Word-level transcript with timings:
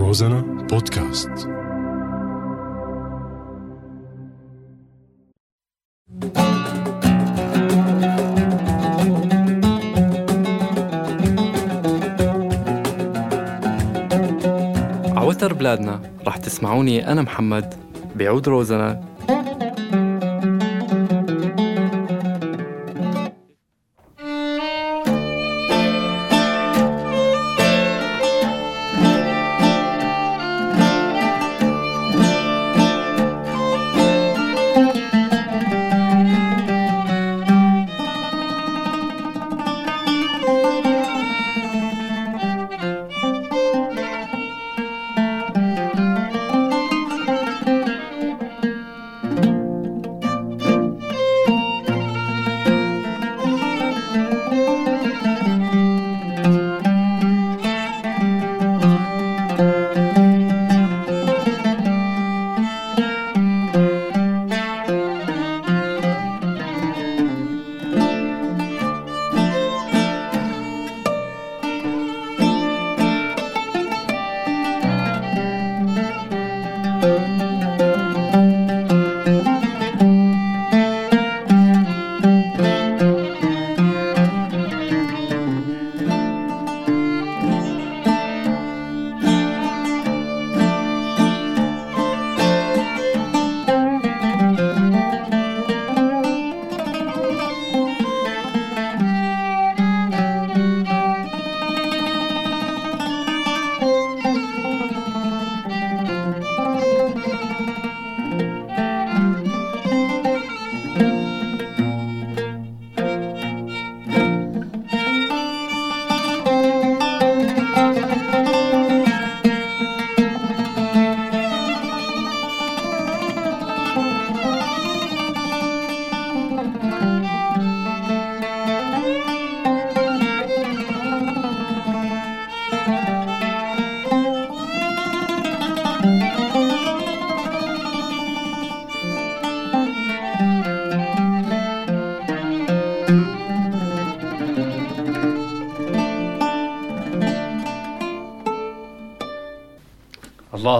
روزانا 0.00 0.40
بودكاست. 0.70 1.28
عوتر 15.16 15.52
بلادنا 15.52 16.00
رح 16.26 16.36
تسمعوني 16.36 17.12
أنا 17.12 17.22
محمد 17.22 17.74
بعود 18.16 18.48
روزنا 18.48 19.04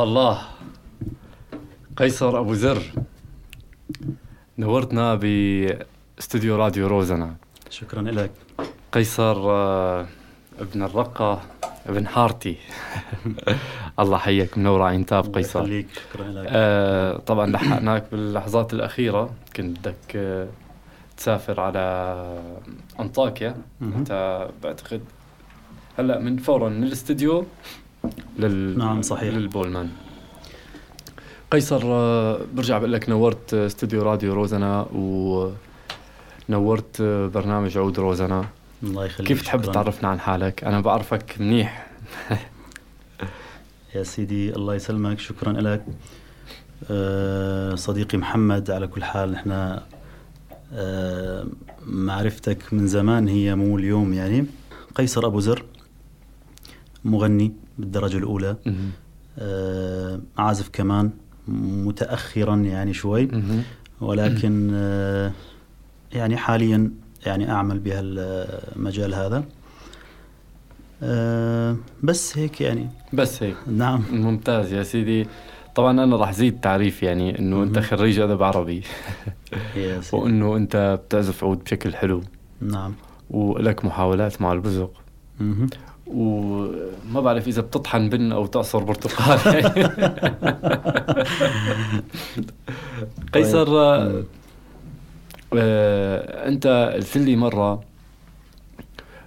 الله. 0.03 0.31
الله 0.31 0.43
قيصر 1.97 2.38
أبو 2.41 2.55
زر. 2.55 2.83
نورتنا 4.59 5.15
باستوديو 5.15 6.56
راديو 6.56 6.87
روزنا. 6.87 7.34
شكرا 7.71 8.03
لك. 8.03 8.31
قيصر 8.93 9.37
آه، 9.50 10.06
ابن 10.59 10.83
الرقة 10.83 11.43
ابن 11.87 12.06
حارتي. 12.06 12.56
الله 14.00 14.19
حيك 14.19 14.59
منور 14.59 14.83
عين 14.83 15.06
تاب 15.06 15.34
قيصر. 15.34 15.62
خليك 15.62 15.88
شكرا 15.93 16.28
لك. 16.28 16.47
آه 16.49 17.17
طبعا 17.17 17.47
لحقناك 17.47 18.05
باللحظات 18.12 18.72
الأخيرة. 18.72 19.31
كنت 19.56 19.78
بدك 19.78 20.17
آه 20.17 20.49
تسافر 21.17 21.61
على 21.61 22.25
أنطاكيا. 23.00 23.56
أنت 23.82 24.49
بعتقد 24.62 25.00
هلأ 25.99 26.19
من 26.19 26.37
فورا 26.37 26.69
من 26.69 26.84
الاستديو 26.84 27.47
لل 28.38 28.78
نعم، 28.78 29.03
صحيح. 29.03 29.34
للبولمان. 29.34 29.88
قيصر 31.50 31.81
آه، 31.84 32.41
برجع 32.55 32.78
بقول 32.78 32.93
لك 32.93 33.09
نورت 33.09 33.55
آه، 33.55 33.66
استوديو 33.66 34.03
راديو 34.03 34.34
روزنا 34.34 34.87
ونورت 36.49 37.00
آه، 37.00 37.27
برنامج 37.27 37.78
عود 37.78 37.99
روزنا. 37.99 38.44
الله 38.83 39.05
يخليك 39.05 39.28
كيف 39.28 39.43
تحب. 39.43 39.62
تعرفنا 39.62 40.09
عن 40.09 40.21
حالك؟ 40.21 40.65
أنا 40.65 40.81
بعرفك 40.81 41.37
منيح. 41.41 41.87
يا 43.94 44.03
سيدي 44.03 44.56
الله 44.56 44.75
يسلمك 44.75 45.19
شكرا 45.19 45.53
لك. 45.53 45.84
صديقي 47.78 48.19
محمد 48.19 48.71
على 48.71 48.87
كل 48.87 49.05
حال 49.05 49.32
نحن 49.32 49.78
معرفتك 51.87 52.72
من 52.72 52.87
زمان 52.87 53.28
هي 53.28 53.55
مو 53.55 53.78
اليوم 53.78 54.12
يعني. 54.12 54.47
قيصر 54.94 55.27
أبو 55.27 55.41
زر 55.41 55.65
مغني. 57.05 57.53
بالدرجة 57.80 58.16
الأولى. 58.16 58.56
مهم. 58.66 58.91
أه 59.38 60.20
عازف 60.38 60.68
كمان 60.72 61.10
متأخرا 61.48 62.56
يعني 62.56 62.94
شوي. 62.94 63.28
ولكن 64.00 64.70
آه، 64.74 65.32
يعني 66.12 66.36
حاليا 66.36 66.90
يعني 67.26 67.50
أعمل 67.50 67.78
بهالمجال 67.78 69.14
هذا. 69.14 69.44
آه، 71.02 71.76
بس 72.02 72.38
هيك 72.38 72.60
يعني. 72.60 72.88
بس 73.12 73.42
هيك. 73.42 73.56
نعم. 73.66 74.04
ممتاز 74.12 74.72
يا 74.72 74.82
سيدي. 74.82 75.26
طبعا 75.74 76.04
أنا 76.04 76.16
راح 76.16 76.32
زيد 76.32 76.60
تعريف 76.60 77.02
يعني 77.02 77.38
إنه 77.38 77.62
أنت. 77.62 77.78
خريج 77.78 78.19
أدب 78.19 78.42
عربي. 78.42 78.82
وإنه 80.12 80.56
أنت 80.56 81.00
بتعزف 81.06 81.44
عود 81.44 81.64
بشكل 81.64 81.94
حلو. 81.94 82.22
نعم. 82.60 82.94
ولك 83.30 83.84
محاولات 83.84 84.42
مع 84.42 84.52
البزق. 84.52 84.92
وما 86.15 87.21
بعرف 87.21 87.48
إذا 87.48 87.62
بتطحن 87.62 88.09
بن 88.09 88.32
أو 88.32 88.47
تعصر 88.47 88.78
برتقال 88.78 89.38
قيصر 93.34 93.78
آه، 93.78 94.25
آه، 95.54 96.49
أنت 96.49 96.93
قلت 96.94 97.16
لي 97.19 97.37
مرة 97.37 97.82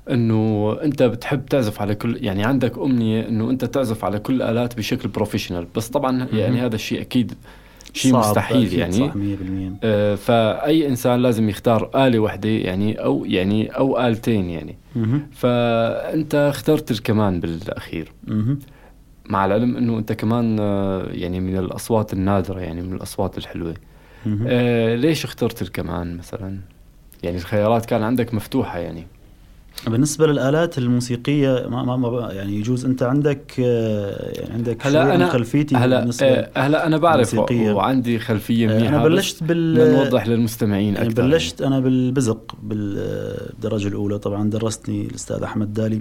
إنه 0.09 0.77
أنت 0.83 1.03
بتحب 1.03 1.45
تعزف 1.45 1.81
على 1.81 1.95
كل 1.95 2.17
يعني 2.25 2.43
عندك 2.43 2.77
أمنية 2.77 3.27
إنه 3.27 3.49
أنت 3.49 3.65
تعزف 3.65 4.05
على 4.05 4.19
كل 4.19 4.33
الالات 4.35 4.77
بشكل 4.77 5.09
بروفيشنال 5.09 5.67
بس 5.75 5.87
طبعا 5.89 6.27
يعني. 6.33 6.61
هذا 6.61 6.75
الشيء 6.75 7.01
أكيد 7.01 7.33
شيء 7.93 8.15
مستحيل 8.15 8.73
يعني. 8.73 8.93
صح 8.93 9.13
100% 9.15 9.79
آه، 9.83 10.15
فأي 10.15 10.87
إنسان 10.87 11.19
لازم 11.19 11.49
يختار 11.49 11.89
آلة 12.07 12.19
واحدة 12.19 12.49
يعني 12.49 12.93
أو 13.03 13.25
يعني 13.25 13.67
أو 13.67 14.07
آلتين 14.07 14.49
يعني. 14.49 14.77
فأنت 15.31 16.35
اخترت 16.35 16.91
الكمان 16.91 17.39
بالأخير. 17.39 18.11
مع 19.29 19.45
العلم 19.45 19.77
إنه 19.77 19.97
أنت 19.97 20.11
كمان 20.11 20.57
آه، 20.59 21.07
يعني 21.11 21.39
من 21.39 21.57
الأصوات 21.57 22.13
النادرة 22.13 22.59
يعني 22.59 22.81
من 22.81 22.93
الأصوات 22.93 23.37
الحلوة. 23.37 23.73
آه 24.47 24.95
ليش 24.95 25.25
اخترت 25.25 25.61
الكمان 25.61 26.17
مثلا؟ 26.17 26.59
يعني 27.23 27.37
الخيارات 27.37 27.85
كان 27.85 28.03
عندك 28.03 28.33
مفتوحة 28.33 28.79
يعني. 28.79 29.07
بالنسبة 29.87 30.27
للآلات 30.27 30.77
الموسيقية 30.77 31.67
ما 31.69 31.83
ما 31.83 31.97
ما 31.97 32.31
يعني 32.31 32.53
يجوز. 32.59 32.85
أنت 32.85 33.03
عندك 33.03 33.59
يعني 33.59 34.53
عندك 34.53 34.87
هلا 34.87 35.15
أنا 35.15 35.29
خلفيتي 35.29 35.75
هلا 35.75 36.09
آه 36.23 36.49
هلا 36.57 36.87
أنا 36.87 36.97
بعرف. 36.97 37.35
وعندي 37.51 38.19
خلفية 38.19 38.69
آه، 38.71 38.77
منيحة 38.77 38.89
أنا 38.95 39.03
بلشت 39.03 39.43
بال 39.43 39.93
نوضح 39.93 40.27
للمستمعين 40.27 40.93
يعني 40.93 41.07
أكثر. 41.09 41.21
بلشت 41.23 41.61
أنا 41.61 41.79
بالبزق 41.79 42.55
بالدرجة 42.63 43.87
الأولى. 43.87 44.19
طبعا 44.19 44.49
درسني 44.49 45.05
الأستاذ 45.05 45.43
أحمد 45.43 45.73
دالي 45.73 45.99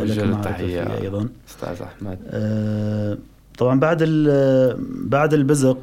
وجه 0.00 0.12
لك 0.12 0.18
له 0.18 0.24
معرفة 0.26 0.50
تحية. 0.50 0.84
فيه 0.84 1.02
أيضا. 1.02 1.28
أستاذ 1.48 1.82
أحمد. 1.86 2.18
آه، 2.30 3.18
طبعا 3.58 3.80
بعد 3.80 3.98
ال- 4.02 4.76
بعد 5.08 5.34
البزق 5.34 5.78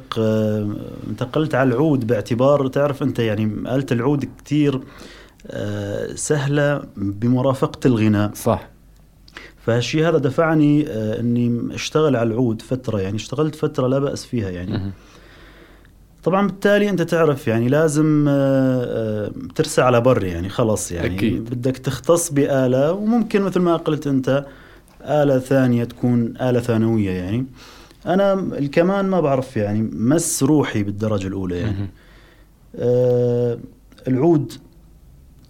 انتقلت 1.10 1.54
على 1.54 1.68
العود 1.68 2.06
باعتبار 2.06 2.66
تعرف 2.66 3.02
أنت 3.02 3.18
يعني 3.18 3.44
آلة 3.44 3.86
العود 3.92 4.24
كتير. 4.38 4.80
آه، 5.46 6.14
سهلة 6.14 6.82
بمرافقة 6.96 7.86
الغناء 7.86 8.30
صح 8.34 8.68
فهالشيء 9.66 10.08
هذا 10.08 10.18
دفعني 10.18 10.88
آه، 10.88 11.20
إني 11.20 11.74
اشتغل 11.74 12.16
على 12.16 12.28
العود 12.30 12.62
فترة 12.62 13.00
يعني 13.00 13.16
اشتغلت 13.16 13.54
فترة 13.54 13.86
لا 13.86 13.98
بأس 13.98 14.24
فيها 14.24 14.50
يعني. 14.50 14.92
طبعا 16.22 16.46
بالتالي 16.46 16.88
أنت 16.88 17.02
تعرف 17.02 17.48
يعني 17.48 17.68
لازم 17.68 18.26
آه، 18.28 19.30
ترسى 19.54 19.82
على 19.82 20.00
بر 20.00 20.24
يعني 20.24 20.48
خلاص 20.48 20.92
يعني 20.92 21.16
أكيد. 21.16 21.44
بدك 21.50 21.78
تختص 21.78 22.32
بآلة 22.32 22.92
وممكن 22.92 23.42
مثل 23.42 23.60
ما 23.60 23.76
قلت 23.76 24.06
أنت 24.06 24.46
آلة 25.02 25.38
ثانية 25.38 25.84
تكون 25.84 26.34
آلة 26.40 26.60
ثانوية 26.60 27.10
يعني 27.10 27.46
أنا 28.06 28.32
الكمان 28.32 29.04
ما 29.04 29.20
بعرف 29.20 29.56
يعني 29.56 29.82
مس 29.92 30.42
روحي 30.42 30.82
بالدرجة 30.82 31.26
الأولى 31.26 31.58
يعني. 31.58 31.90
آه 32.76 33.58
العود 34.08 34.52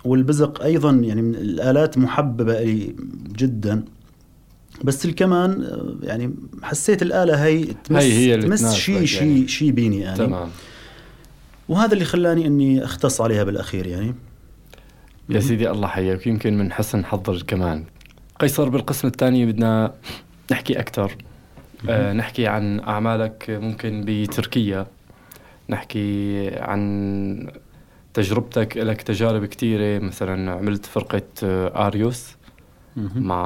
والبزق 0.05 0.63
أيضا 0.63 0.91
يعني 0.91 1.23
من 1.23 1.35
الآلات 1.35 1.99
محببة 1.99 2.61
لي 2.61 2.97
جدا. 3.37 3.85
بس 4.85 5.05
الكمان 5.05 5.63
آه، 5.63 5.95
يعني 6.03 6.35
حسيت 6.63 7.03
الآلة 7.03 7.45
هي 7.45 7.65
تمس 7.65 8.03
هي 8.03 8.13
هي 8.13 8.37
تمس 8.37 8.73
شيء 8.75 8.95
يعني. 8.95 9.07
شيء 9.07 9.47
شيء 9.47 9.71
بيني 9.71 10.01
يعني. 10.01 10.19
تمام. 10.19 10.49
وهذا 11.69 11.93
اللي 11.93 12.05
خلاني 12.05 12.47
إني 12.47 12.85
أختص 12.85 13.21
عليها 13.21 13.45
بالأخير 13.45 13.87
يعني. 13.87 14.15
يا 15.29 15.41
سيدي 15.41 15.71
الله 15.71 15.89
حياك. 15.89 16.27
يمكن 16.27 16.59
من 16.59 16.73
حسن 16.73 17.05
حظ 17.05 17.43
كمان. 17.43 17.85
قيصر 18.39 18.69
بالقسم 18.69 19.09
الثاني 19.09 19.47
بدنا 19.47 19.95
نحكي 20.53 20.81
أكثر 20.81 21.17
آه 21.89 22.13
نحكي 22.13 22.47
عن 22.47 22.81
أعمالك 22.81 23.45
ممكن 23.49 24.05
بتركيا. 24.07 24.87
نحكي 25.69 26.49
عن 26.57 27.51
تجربتك 28.23 28.77
لك 28.77 29.03
تجارب 29.03 29.45
كثيرة 29.45 29.99
مثلا 29.99 30.53
عملت 30.53 30.87
فرقة 30.87 31.23
آه، 31.45 31.87
آريوس 31.87 32.27
مهم. 32.97 33.23
مع 33.23 33.41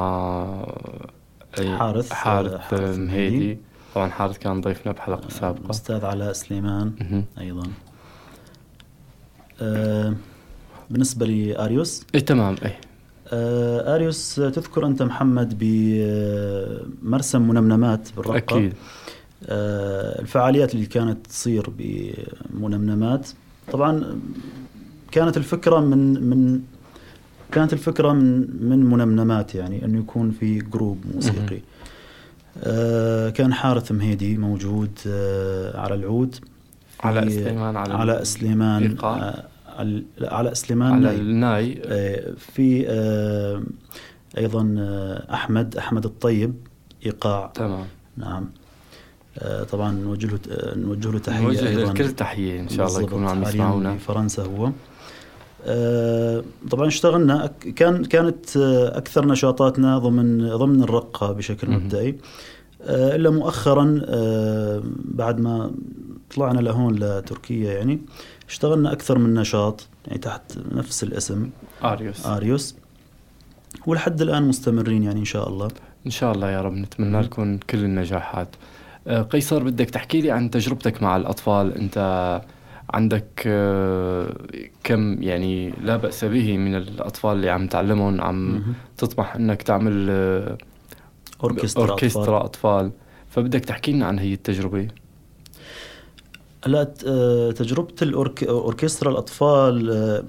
آه، 1.58 1.76
حارث، 1.76 2.12
آه، 2.12 2.14
حارث 2.14 2.72
مهيدي. 2.98 3.58
طبعا 3.94 4.08
حارث 4.10 4.38
كان 4.38 4.60
ضيفنا 4.60 4.92
بحلقة 4.92 5.28
سابقة. 5.28 5.64
الاستاذ 5.64 6.04
علاء 6.04 6.32
سليمان 6.32 6.92
آه 9.60 10.14
بالنسبة 10.90 11.26
لاريوس 11.26 12.02
اي 12.14 12.20
تمام 12.20 12.56
اي 12.64 12.72
آه 13.32 13.94
آريوس 13.94 14.34
تذكر 14.34 14.86
أنت 14.86 15.02
محمد 15.02 15.54
بمرسم 15.60 17.42
منمنمات 17.48 18.08
بالرقة. 18.16 18.36
أكيد. 18.36 18.74
آه، 19.46 20.20
الفعاليات 20.20 20.74
اللي 20.74 20.86
كانت 20.86 21.26
تصير 21.26 21.70
بمنمنمات. 21.78 23.28
طبعا 23.72 24.20
كانت 25.12 25.36
الفكرة 25.36 25.80
من 25.80 26.24
من 26.30 26.60
كانت 27.52 27.72
الفكرة 27.72 28.12
من 28.12 28.46
من 28.68 28.84
منمنمات 28.84 29.54
يعني 29.54 29.84
انه 29.84 29.98
يكون 29.98 30.30
في 30.30 30.58
جروب 30.58 30.98
موسيقي. 31.14 31.60
آه، 32.64 33.30
كان 33.30 33.54
حارث 33.54 33.92
مهيدي 33.92 34.38
موجود 34.38 34.98
آه، 35.06 35.80
على 35.80 35.94
العود. 35.94 36.36
علاء 37.00 37.28
سليمان 37.28 37.76
على 37.76 37.94
علاء 37.94 38.24
سليمان. 38.24 38.96
آه، 39.04 39.44
على 40.20 40.54
سليمان 40.54 40.92
على 40.92 41.04
ناي. 41.04 41.16
الناي. 41.16 41.82
في 42.38 42.86
أيضا 44.38 44.74
أحمد 45.32 45.76
أحمد 45.76 46.04
الطيب 46.04 46.54
إيقاع. 47.06 47.50
تمام. 47.54 47.86
نعم. 48.16 48.50
طبعا 49.70 49.92
نوجه 49.92 50.26
له 50.26 50.38
آه، 50.50 50.74
نوجه 50.78 51.10
له 51.10 51.18
تحية 51.18 51.40
نوجه. 51.44 51.74
للكل 51.74 52.10
تحية 52.10 52.60
إن 52.60 52.68
شاء 52.68 52.86
الله 52.86 53.02
يكونوا 53.02 53.30
عم 53.30 53.42
يسمعونا. 53.42 53.94
بفرنسا 53.94 54.42
هو. 54.44 54.70
آه، 55.66 56.44
طبعا 56.70 56.86
اشتغلنا. 56.88 57.50
كان 57.76 58.04
كانت 58.04 58.56
آه، 58.56 58.98
أكثر 58.98 59.26
نشاطاتنا 59.26 59.98
ضمن 59.98 60.48
ضمن 60.56 60.82
الرقة 60.82 61.32
بشكل. 61.32 61.70
مبدئي. 61.70 62.18
آه، 62.82 63.16
إلا 63.16 63.30
مؤخرا 63.30 64.00
آه، 64.06 64.82
بعد 65.04 65.40
ما 65.40 65.70
طلعنا 66.36 66.60
لهون 66.60 66.94
لتركيا 66.94 67.72
يعني 67.72 68.00
اشتغلنا 68.48 68.92
أكثر 68.92 69.18
من 69.18 69.34
نشاط 69.34 69.86
يعني 70.06 70.18
تحت 70.18 70.42
نفس 70.72 71.02
الاسم. 71.02 71.50
آريوس. 71.84 72.26
آريوس. 72.26 72.74
ولحد 73.86 74.22
الآن 74.22 74.42
مستمرين 74.48 75.02
يعني 75.02 75.20
إن 75.20 75.24
شاء 75.24 75.48
الله. 75.48 75.68
إن 76.06 76.10
شاء 76.10 76.32
الله 76.32 76.50
يا 76.50 76.60
رب 76.60 76.72
نتمنى. 76.72 77.20
لكم 77.20 77.58
كل 77.58 77.78
النجاحات. 77.84 78.48
آه، 78.48 78.73
قيصر 79.08 79.62
بدك 79.62 79.90
تحكي 79.90 80.20
لي 80.20 80.30
عن 80.30 80.50
تجربتك 80.50 81.02
مع 81.02 81.16
الأطفال 81.16 81.74
أنت 81.74 82.40
عندك 82.94 83.42
آه، 83.46 84.36
كم 84.84 85.22
يعني 85.22 85.70
لا 85.82 85.96
بأس 85.96 86.24
به 86.24 86.56
من 86.56 86.74
الأطفال 86.74 87.36
اللي 87.36 87.50
عم 87.50 87.66
تعلمهم 87.66 88.20
عم. 88.20 88.62
تطمح 88.98 89.36
أنك 89.36 89.62
تعمل 89.62 90.06
آه، 90.10 90.58
أوركسترا 91.42 91.88
أوركسترا 91.90 92.44
أطفال. 92.44 92.80
أطفال 92.80 92.90
فبدك 93.30 93.64
تحكي 93.64 93.92
لنا 93.92 94.06
عن 94.06 94.18
هي 94.18 94.34
التجربة 94.34 94.88
لا 96.66 96.84
ت- 96.84 97.04
آه، 97.06 97.50
تجربة 97.50 97.94
الأورك... 98.02 98.44
أوركسترا 98.44 99.10
الأطفال 99.10 99.90
آه، 99.90 100.24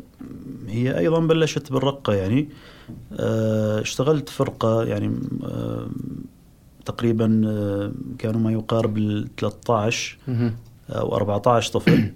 هي 0.68 0.98
أيضا 1.00 1.19
بلشت 1.19 1.72
بالرقة 1.72 2.13
يعني 2.13 2.50
آه، 3.19 3.81
اشتغلت 3.81 4.30
فرقة 4.30 4.83
يعني 4.83 5.19
آه، 5.44 5.88
تقريبا 6.86 7.42
آه، 7.48 7.92
كانوا 8.20 8.40
ما 8.42 8.52
يقارب 8.52 8.98
ال 8.98 9.28
13 9.38 10.18
مهم. 10.28 10.54
أو 10.90 11.16
14 11.16 11.72
طفل. 11.74 12.12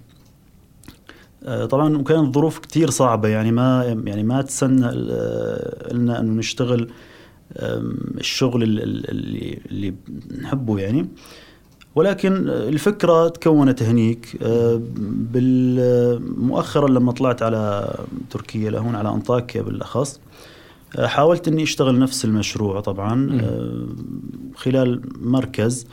آه، 1.44 1.66
طبعا 1.66 1.98
وكانت 1.98 2.36
ظروف 2.36 2.60
كتير 2.60 2.90
صعبة 2.90 3.28
يعني 3.28 3.52
ما 3.52 3.84
يعني 4.06 4.24
ما 4.24 4.42
تسنى 4.42 4.86
آه، 4.86 5.94
لنا 5.94 6.20
أنه 6.20 6.34
نشتغل 6.34 6.90
الشغل 8.18 8.64
ال- 8.64 8.84
ال- 8.84 9.10
اللي 9.10 9.60
اللي 9.72 9.94
نحبه 10.42 10.80
يعني. 10.80 11.08
ولكن 11.96 12.50
الفكرة 12.50 13.28
تكونت 13.28 13.84
هنيك 13.84 14.38
آه، 14.44 14.82
مؤخرا 16.38 16.90
لما 16.90 17.12
طلعت 17.12 17.42
على 17.44 17.94
تركيا 18.30 18.70
لهون 18.72 18.96
على 18.96 19.10
أنطاكيا 19.10 19.62
بالأخص. 19.62 20.16
آه، 20.16 20.20
حاولت 20.98 21.48
أني 21.48 21.64
أشتغل 21.64 22.00
نفس 22.00 22.26
المشروع 22.26 22.80
طبعا. 22.80 23.40
آه، 23.42 23.86
خلال 24.56 25.02
مركز 25.22 25.88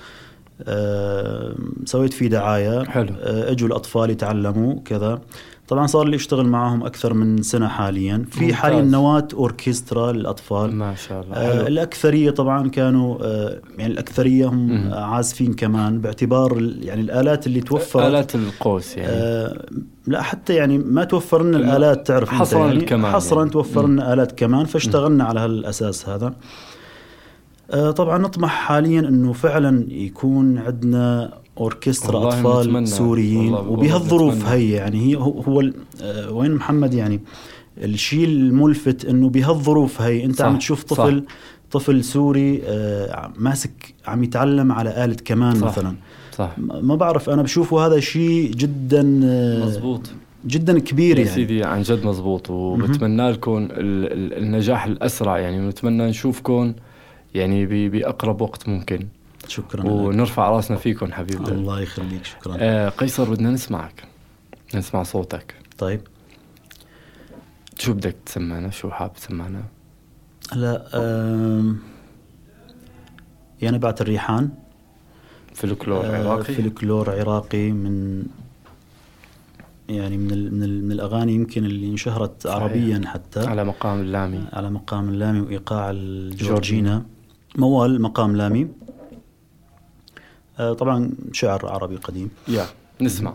آه، 0.63 1.55
سويت 1.85 2.13
فيه 2.13 2.29
دعاية 2.29 2.85
حلو. 2.85 3.15
آه، 3.21 3.51
أجوا 3.51 3.69
الأطفال 3.69 4.11
يتعلموا 4.11 4.81
كذا 4.85 5.21
طبعا 5.69 5.87
صار 5.87 6.09
لي 6.09 6.17
أشتغل 6.17 6.47
معهم 6.47 6.85
أكثر 6.87 7.15
من 7.15 7.43
سنة 7.43 7.69
حاليا 7.69 8.25
في. 8.31 8.55
حاليا 8.55 8.83
نواة 8.83 9.29
أوركسترا 9.35 10.13
للأطفال 10.13 10.75
ما 10.75 10.95
شاء 10.95 11.23
الله 11.23 11.37
آه. 11.37 11.67
الأكثرية 11.69 12.31
طبعا 12.31 12.69
كانوا 12.69 13.19
آه 13.23 13.61
يعني 13.79 13.93
الأكثرية 13.93 14.47
هم 14.47 14.69
مم. 14.69 14.95
عازفين 14.95 15.55
كمان 15.55 16.01
باعتبار 16.01 16.63
يعني 16.81 17.01
الآلات 17.01 17.47
اللي 17.47 17.61
توفرت 17.61 18.07
آلات 18.07 18.35
القوس 18.35 18.97
يعني 18.97 19.13
آه 19.13 19.65
لا 20.07 20.23
حتى 20.23 20.55
يعني 20.55 20.79
ما 20.79 21.05
توفر 21.05 21.43
لنا 21.43 21.57
لا، 21.57 21.65
الآلات 21.77 22.07
تعرف 22.07 22.29
حصراً 22.31 22.67
يعني 22.67 22.73
الكمان 22.79 23.13
حصرا 23.13 23.39
يعني. 23.39 23.51
توفر 23.51 23.87
مم. 23.87 23.93
لنا 23.93 24.13
آلات 24.13 24.33
كمان 24.39 24.65
فاشتغلنا 24.67 25.25
على 25.25 25.41
هالأساس 25.41 26.09
هذا 26.09 26.33
آه 27.71 27.91
طبعا 27.91 28.19
نطمح 28.19 28.51
حاليا 28.51 29.01
إنه 29.01 29.33
فعلا 29.33 29.87
يكون 29.93 30.59
عندنا 30.59 31.33
أوركسترا 31.59 32.29
أطفال 32.29 32.67
نتمنى. 32.69 32.87
سوريين 32.87 33.55
وبهالظروف. 33.55 34.47
هي 34.47 34.71
يعني 34.71 35.01
هي 35.11 35.17
هو, 35.17 35.63
آه 36.03 36.33
وين 36.33 36.55
محمد 36.55 36.95
يعني 36.95 37.21
الشيء 37.79 38.25
الملفت 38.25 39.05
إنه 39.05 39.29
بهالظروف 39.29 40.01
هي 40.01 40.25
أنت 40.25 40.37
صح، 40.37 40.45
عم 40.45 40.59
تشوف 40.59 40.81
صح. 40.81 40.97
طفل 40.97 41.25
طفل 41.71 42.05
سوري 42.05 42.63
آه 42.65 43.33
ماسك 43.37 43.95
عم 44.07 44.25
يتعلم 44.25 44.73
على 44.73 45.05
آلة 45.05 45.17
كمان 45.25 45.55
صح. 45.55 45.67
مثلا 45.67 45.95
صح 46.37 46.51
ما 46.59 46.95
بعرف 46.95 47.31
أنا 47.31 47.43
بشوفه 47.43 47.87
هذا 47.87 48.01
شيء 48.01 48.51
جدا 48.53 49.21
آه، 49.25 49.65
مزبوط 49.67 50.11
جدا 50.47 50.79
كبير 50.79 51.19
يا 51.19 51.25
يعني 51.25 51.35
سيدي 51.35 51.65
عن 51.65 51.83
جد 51.83 52.07
مزبوط 52.07 52.51
وبتمنى 52.51 53.31
لكم 53.31 53.57
ال- 53.59 53.69
ال- 54.13 54.39
النجاح 54.43 54.85
الأسرع 54.87 55.39
يعني 55.39 55.61
ونتمنى 55.67 56.07
نشوفكم 56.07 56.73
يعني 57.35 57.67
ب- 57.67 57.91
بأقرب 57.93 58.41
وقت 58.41 58.69
ممكن 58.69 59.07
شكرا 59.49 59.81
لك. 59.81 59.87
ونرفع 59.91 60.51
راسنا 60.51 60.77
فيكم 60.77 61.13
حبيب 61.13 61.39
قلبي. 61.39 61.53
الله 61.53 61.81
يخليك 61.81 62.25
شكرا. 62.25 62.57
آه 62.61 62.89
قيصر 62.89 63.31
بدنا 63.31 63.51
نسمعك. 63.51 64.05
نسمع 64.75 65.03
صوتك. 65.03 65.55
طيب. 65.79 66.01
شو 67.79 67.93
بدك 67.93 68.17
تسمعنا؟ 68.27 68.71
شو 68.71 68.91
حاب 68.91 69.13
تسمعنا؟ 69.15 69.63
هلا 70.53 70.87
آم، 70.95 71.79
يا 73.63 73.71
نبعة 73.71 73.95
الريحان. 74.01 74.51
فلكلور 75.55 76.05
آه، 76.07 76.19
عراقي. 76.19 76.55
فلكلور 76.55 77.11
عراقي 77.11 77.73
من 77.73 78.23
يعني 79.89 80.17
من 80.19 80.31
ال 80.31 80.55
من, 80.55 80.63
ال 80.63 80.85
من 80.85 80.93
الأغاني 80.93 81.35
يمكن 81.35 81.65
اللي 81.65 81.91
انشهرت 81.91 82.43
صحيح. 82.43 82.57
عربيا 82.57 83.03
حتى. 83.07 83.41
على 83.41 83.65
مقام 83.65 84.01
اللامي. 84.01 84.45
على 84.53 84.71
مقام 84.71 85.09
اللامي 85.09 85.41
وإيقاع 85.41 85.91
الجورجينا. 85.91 87.05
موال 87.57 88.03
مقام 88.03 88.37
لامي. 88.37 88.63
آه 88.63 88.69
طبعا 90.59 91.11
شعر 91.33 91.67
عربي 91.67 91.97
قديم. 91.97 92.31
يا 92.49 92.67
نسمع. 93.01 93.35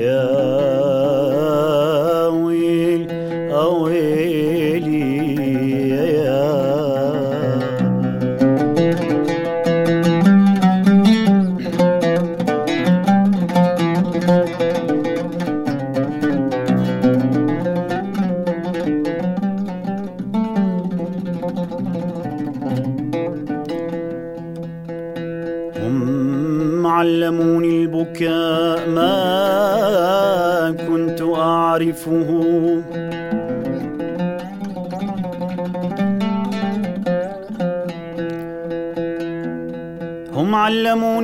Yeah. 0.00 0.39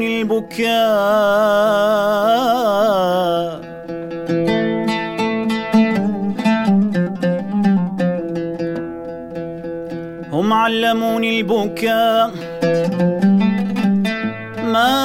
البكاء. 0.07 0.77
هم 10.33 10.53
علموني 10.53 11.41
البكاء. 11.41 12.31
ما 14.63 14.97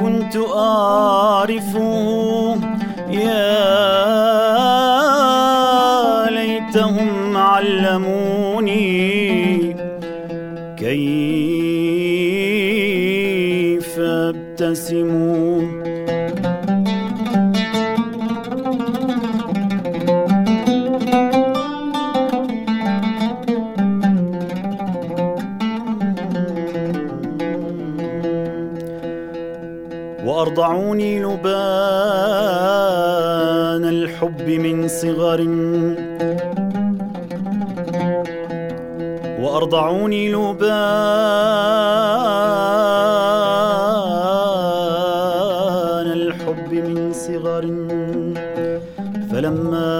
كنت 0.00 0.36
أعرف 0.56 1.76
وأرضعوني 30.48 31.20
لبان 31.20 31.48
الحب 33.84 34.48
من 34.48 34.88
صغر. 34.88 35.40
وأرضعوني 39.40 40.22
لبان 40.32 40.68
الحب 46.20 46.70
من 46.72 47.12
صغر. 47.12 47.64
فلما 49.30 49.90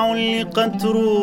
علقت 0.00 0.84
روحي 0.84 1.17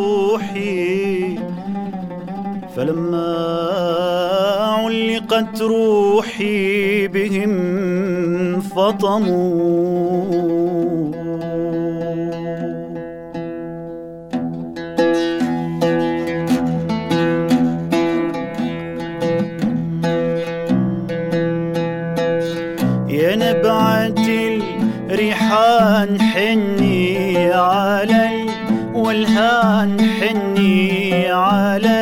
علقت 5.55 5.61
روحي 5.61 7.07
بهم 7.07 8.59
فطموا. 8.59 9.85
يا 23.09 23.35
نبعة 23.35 24.27
الريحان 25.09 26.21
حني 26.21 27.53
على 27.53 28.29
الولهان 28.95 30.01
حني 30.01 31.31
الولهان 31.31 31.94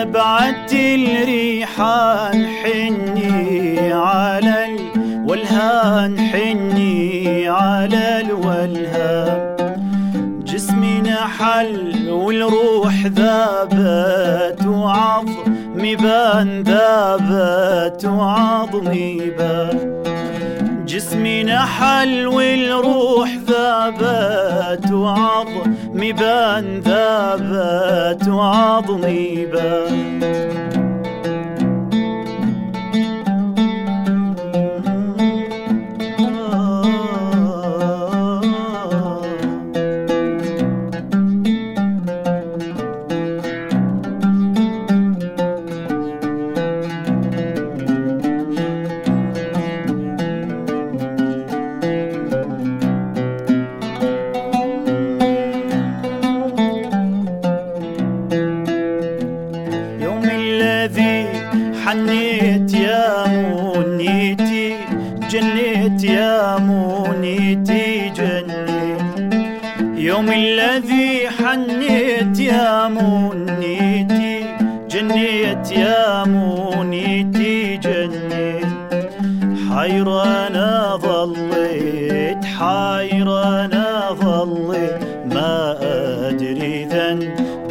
نبعة 0.00 0.72
الريحان 0.72 2.46
حني 2.46 3.92
على 3.92 4.66
الولهان 4.66 6.18
حني 6.18 7.48
على 7.48 8.20
الولهان 8.20 9.56
جسمي 10.44 11.00
نحل 11.00 12.08
والروح 12.10 13.06
ذابت 13.06 14.66
وعظمي 14.66 15.96
بان 15.96 16.62
ذابت 16.62 18.04
وعظمي 18.04 19.30
بان 19.38 20.00
جسمي 20.90 21.42
نحل 21.42 22.26
والروح 22.26 23.28
ذابت 23.48 24.92
وعظمي 24.92 26.12
بان 26.12 26.80
ذابت 26.80 28.28
وعظمي 28.28 29.46
بان. 29.46 30.79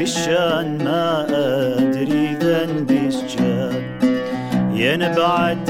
ذن 0.10 0.16
بالشان 0.16 0.84
ما 0.84 1.26
أدري 1.78 2.28
ذن 2.42 2.86
بالشان 2.86 3.84
ينبعد 4.74 5.70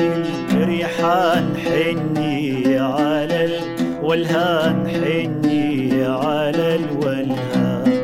الريحان 0.52 1.46
حني 1.66 2.78
على 2.80 3.46
الولهان 3.46 4.88
حني 4.88 6.04
على 6.06 6.76
الولهان. 6.76 8.02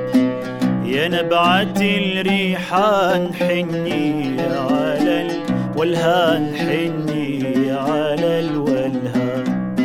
ينبعد 0.85 1.81
الريحان 1.81 3.33
حني 3.33 4.41
على 4.41 5.27
الولهان 5.27 6.55
حني 6.55 7.71
على 7.71 8.39
الولهان. 8.39 9.75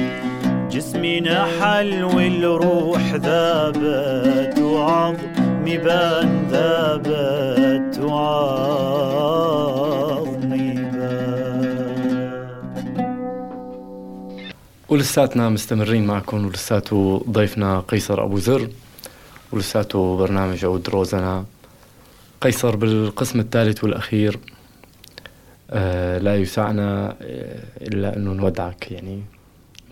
جسمي 0.71 1.21
نحل 1.21 2.05
والروح 2.05 3.15
ذابت 3.15 4.59
وعظمي 4.59 5.30
بان 5.79 6.47
ذابت 6.51 7.99
وعظمي 9.31 10.75
بان. 10.75 12.11
ولساتنا 14.89 15.49
مستمرين 15.49 16.07
معكم 16.07 16.47
ولساته 16.47 17.25
ضيفنا 17.31 17.81
قيصر 17.81 18.25
أبو 18.25 18.39
زر 18.39 18.69
ولساته 19.53 20.17
برنامج 20.17 20.65
عود 20.65 20.89
روزنا. 20.89 21.45
قيصر 22.41 22.77
بالقسم 22.77 23.41
الثالث 23.41 23.85
والأخير 23.85 24.39
آه 25.71 26.19
لا 26.19 26.37
يسعنا 26.37 27.17
آه، 27.23 27.63
إلا 27.83 28.17
أنه 28.17 28.33
نودعك 28.33 28.93
يعني 28.93 29.23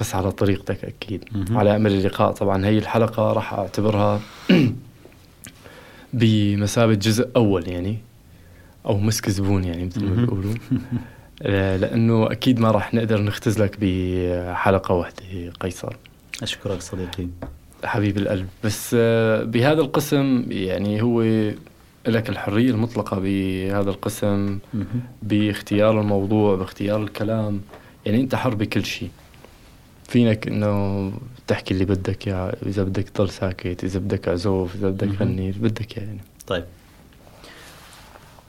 بس 0.00 0.14
على 0.14 0.32
طريقتك 0.32 0.84
أكيد. 0.84 1.24
على 1.50 1.76
أمل 1.76 1.92
اللقاء 1.92 2.32
طبعا. 2.32 2.66
هي 2.66 2.78
الحلقة 2.78 3.32
راح 3.32 3.54
أعتبرها 3.54 4.20
بمثابة 6.12 6.94
جزء 6.94 7.28
أول 7.36 7.68
يعني 7.68 7.98
أو 8.86 8.98
مسك 8.98 9.30
زبون 9.30 9.64
يعني 9.64 9.84
مثل 9.84 10.04
ما. 10.04 10.14
بيقولوا 10.14 10.54
آه، 11.42 11.76
لأنه 11.76 12.32
أكيد 12.32 12.60
ما 12.60 12.70
راح 12.70 12.94
نقدر 12.94 13.22
نختزلك 13.22 13.76
بحلقة 13.80 14.94
واحدة 14.94 15.50
قيصر. 15.60 15.96
أشكرك 16.42 16.80
صديقي. 16.82 17.26
حبيب 17.84 18.16
القلب. 18.18 18.46
بس 18.64 18.96
آه، 18.98 19.42
بهذا 19.42 19.80
القسم 19.80 20.44
يعني 20.48 21.02
هو 21.02 21.22
لك 22.06 22.28
الحرية 22.28 22.70
المطلقة 22.70 23.18
بهذا 23.18 23.90
القسم. 23.90 24.58
باختيار 25.22 26.00
الموضوع 26.00 26.56
باختيار 26.56 27.02
الكلام. 27.02 27.60
يعني 28.06 28.20
أنت 28.20 28.34
حر 28.34 28.54
بكل 28.54 28.84
شيء. 28.84 29.10
فينك 30.08 30.48
إنه 30.48 31.12
تحكي 31.46 31.74
اللي 31.74 31.84
بدك 31.84 32.28
إياه. 32.28 32.56
إذا 32.66 32.84
بدك 32.84 33.08
تضل 33.08 33.30
ساكت 33.30 33.84
إذا 33.84 33.98
بدك 33.98 34.28
عزوف 34.28 34.74
إذا 34.74 34.90
بدك. 34.90 35.20
غني 35.20 35.50
اللي 35.50 35.68
بدك 35.68 35.98
اياه 35.98 36.06
يعني. 36.06 36.20
طيب. 36.46 36.64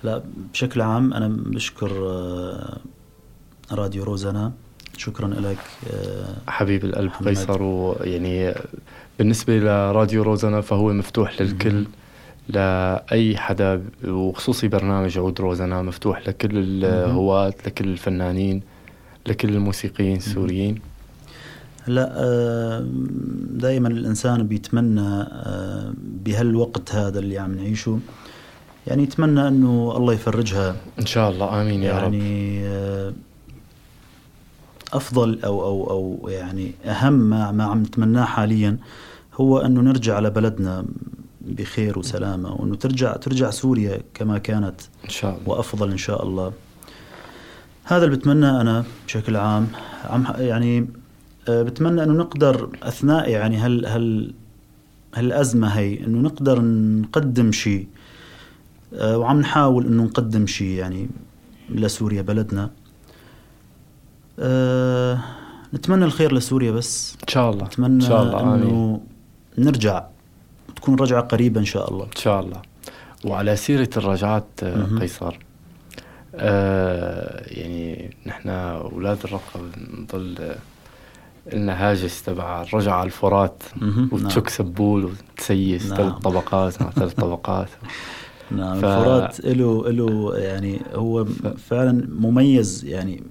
لا 0.04 0.24
بشكل 0.54 0.82
عام 0.82 1.14
أنا 1.14 1.28
بشكر 1.28 1.92
آه، 2.08 2.78
راديو 3.72 4.04
روزانا. 4.04 4.52
شكرا 4.98 5.28
لك 5.28 5.58
آه، 5.94 6.36
حبيب 6.48 6.86
القلب. 6.86 7.12
قيصر 7.26 7.62
ويعني 7.64 8.54
بالنسبة 9.20 9.58
لراديو 9.58 10.24
روزانا 10.24 10.62
فهو 10.62 10.94
مفتوح 10.94 11.42
للكل 11.42 11.86
لأي 12.50 13.38
حدا 13.38 13.84
وخصوصي 14.06 14.68
برنامج 14.68 15.18
عود 15.18 15.42
روزانا 15.42 15.82
مفتوح 15.82 16.28
لكل 16.28 16.50
الهواة 16.54 17.54
لكل 17.66 17.88
الفنانين 17.88 18.62
لكل 19.28 19.50
الموسيقيين 19.50 20.18
السوريين. 20.18 20.89
لا 21.88 22.86
دائما 23.52 23.88
الإنسان 23.88 24.48
بيتمنى 24.48 25.02
آه، 25.02 25.94
بهالوقت 26.26 26.96
هذا 26.96 27.20
اللي 27.20 27.38
عم 27.38 27.56
نعيشه 27.56 28.00
يعني 28.88 29.04
يتمنى 29.04 29.48
أنه 29.48 29.94
الله 29.98 30.14
يفرجها. 30.14 30.76
إن 31.00 31.06
شاء 31.06 31.30
الله. 31.30 31.62
آمين 31.62 31.84
يا 31.84 31.94
رب. 31.98 32.02
يعني 32.04 32.60
آه، 32.68 33.14
أفضل 34.94 35.40
أو 35.46 35.64
أو 35.64 35.90
أو 35.90 36.30
يعني 36.30 36.72
أهم 36.86 37.14
ما 37.14 37.52
ما 37.52 37.64
عم 37.64 37.82
نتمناه 37.82 38.26
حاليا 38.26 38.78
هو 39.36 39.60
إنه 39.60 39.82
نرجع 39.82 40.16
على 40.16 40.30
بلدنا 40.30 40.86
بخير 41.42 42.00
وسلامة 42.00 42.54
وإنه 42.54 42.76
ترجع 42.76 43.16
ترجع 43.16 43.50
سوريا 43.50 44.00
كما 44.14 44.38
كانت 44.38 44.82
إن 45.06 45.10
شاء 45.10 45.32
الله. 45.38 45.50
وأفضل 45.50 45.92
إن 45.92 45.98
شاء 45.98 46.24
الله. 46.26 46.52
هذا 47.84 48.06
اللي 48.06 48.18
بتمناه 48.18 48.62
أنا 48.62 48.84
بشكل 49.08 49.36
عام. 49.36 49.68
عم 50.10 50.26
يعني 50.38 50.80
آه، 50.80 50.86
بتمنى 51.50 52.04
إنه 52.04 52.14
نقدر 52.14 52.70
أثناء 52.84 53.30
يعني 53.30 53.58
هال 53.58 53.86
هال 53.86 54.34
هالأزمة 55.16 55.68
هي 55.68 56.06
إنه 56.06 56.18
نقدر 56.18 56.62
نقدم 56.62 57.52
شيء 57.52 57.88
آه، 58.94 59.18
وعم 59.18 59.40
نحاول 59.40 59.86
إنه 59.86 60.04
نقدم 60.04 60.48
شيء 60.48 60.68
يعني 60.68 61.10
لسوريا 61.70 62.22
بلدنا. 62.22 62.70
آه، 64.40 65.20
نتمنى 65.74 66.06
الخير 66.06 66.34
لسوريا 66.34 66.72
بس. 66.72 67.18
إن 67.24 67.28
شاء 67.28 67.52
الله. 67.52 67.66
نتمنى 67.66 67.94
إن 68.04 68.10
شاء 68.10 68.24
الله. 68.24 68.56
إنه 68.56 69.02
نرجع 69.58 70.06
تكون 70.76 70.96
رجعة 70.96 71.22
قريبة 71.22 71.60
إن 71.60 71.66
شاء 71.66 71.92
الله. 71.92 72.04
إن 72.04 72.22
شاء 72.22 72.40
الله. 72.40 72.62
وعلى 73.26 73.56
سيرة 73.56 73.90
الرجعات. 73.98 74.64
قيصر 75.00 75.40
آه 76.36 77.44
يعني 77.48 78.16
نحن 78.26 78.50
أولاد 78.50 79.18
الرقة 79.24 79.62
نضل 80.00 80.56
آه، 81.54 81.56
لنا 81.56 81.74
هاجس 81.92 82.24
تبع 82.24 82.62
الرجعة 82.62 82.94
على 82.94 83.06
الفرات 83.06 83.64
مهم. 83.82 84.10
وتشك 84.12 84.50
سبول 84.50 85.06
وتسيس 85.06 85.86
نعم. 85.88 85.98
ثلاث 85.98 86.14
طبقات 86.14 86.82
مع 86.82 86.90
ثلاث 86.92 87.14
طبقات. 87.24 87.70
نعم 88.52 88.82
ف- 88.82 88.86
الفرات 88.86 89.46
له 89.46 89.90
له 89.92 90.38
يعني 90.38 90.82
هو 90.94 91.26
فعلا 91.58 92.08
مميز 92.20 92.86
يعني 92.86 93.24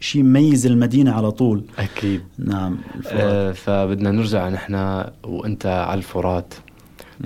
شيء 0.00 0.22
مميز 0.22 0.66
المدينة 0.66 1.12
على 1.12 1.30
طول. 1.30 1.64
أكيد. 1.78 2.22
نعم 2.38 2.76
الفرات. 2.96 3.14
آه 3.20 3.52
فبدنا 3.52 4.10
نرجع 4.10 4.48
نحن 4.48 5.04
وأنت 5.24 5.66
على 5.66 5.98
الفرات. 5.98 6.54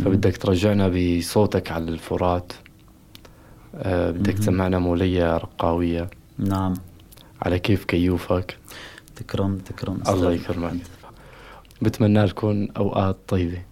فبدك 0.04 0.36
ترجعنا 0.36 0.88
بصوتك 0.88 1.72
على 1.72 1.84
الفرات. 1.88 2.52
آه 3.74 4.10
بدك. 4.10 4.32
تسمعنا 4.38 4.78
مولية 4.78 5.36
رقاوية. 5.36 6.10
نعم. 6.38 6.74
على 7.42 7.58
كيف 7.58 7.84
كيوفك. 7.84 8.56
تكرم 9.16 9.58
تكرم. 9.58 9.98
الله 10.08 10.32
يكرمك. 10.32 10.72
بتمنى 11.82 12.24
لكم 12.24 12.68
أوقات 12.76 13.16
طيبة. 13.28 13.62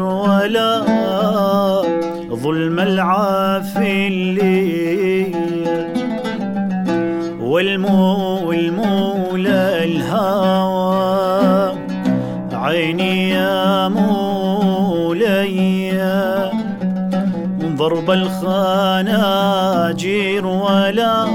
ولا 0.02 0.84
ظلم 2.30 2.80
العافي 2.80 4.08
اللي 4.08 5.32
والمو 7.42 8.48
والمولى 8.48 9.84
الهوى. 9.84 11.74
عيني 12.54 13.30
يا 13.30 13.88
مولاي 13.88 15.54
ضرب 17.78 18.12
الخناجر 18.12 19.66
ولا 20.46 21.26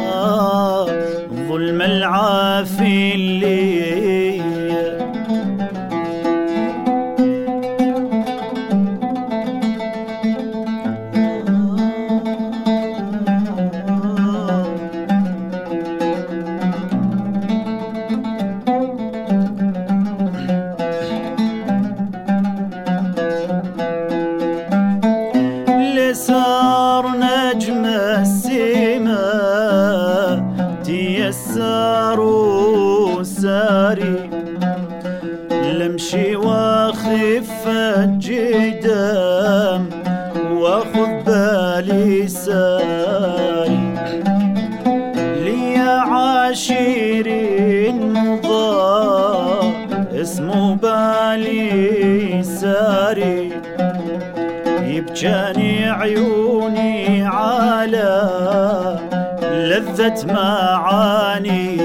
لذة 59.43 60.27
معاني. 60.27 61.78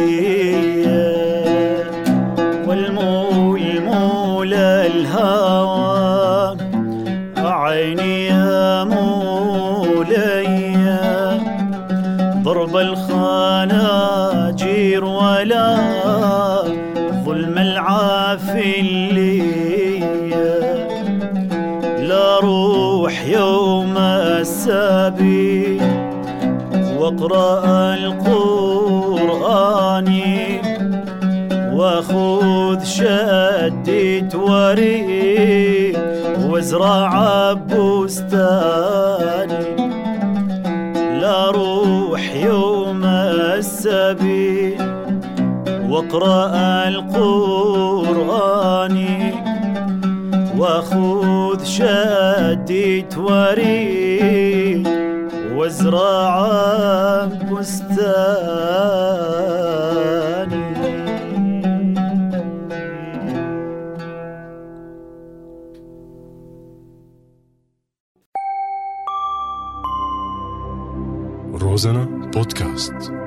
واقرأ 27.24 27.94
القرآن 27.94 29.00
وخذ 31.74 32.84
شدة 32.84 34.40
وريد 34.40 35.98
وازرع 36.50 37.54
بستاني 37.54 38.84
لا 41.22 41.52
روح 41.52 42.36
يوم 42.36 43.04
السبي 43.06 44.78
واقرأ 45.90 46.88
القرآن 46.88 48.18
وخذ 50.58 51.64
شدة 51.64 53.18
وريد 53.18 54.03
وازرع 55.64 57.26
بستاني. 57.26 58.14
روزانا 71.54 72.06
بودكاست. 72.34 73.23